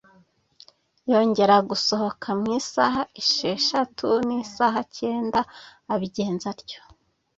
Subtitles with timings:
[1.11, 5.39] Yongera gusohoka mu isaha esheshatu n’isaha cyenda,
[5.93, 6.81] abigenza atyo.